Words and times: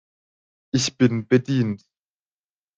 Ich 0.73 0.97
bin 0.97 1.27
bedient. 1.27 1.85